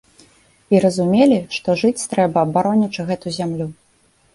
[0.75, 3.75] І разумелі, што жыць трэба, баронячы гэту зямлю.